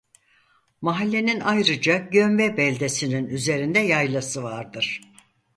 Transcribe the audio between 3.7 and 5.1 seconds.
yaylası vardır.